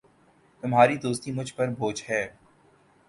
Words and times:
تمہاری 0.63 0.95
دوستی 0.97 1.31
مجھ 1.31 1.53
پر 1.53 1.67
بوجھ 1.77 2.03
ہے 2.09 2.27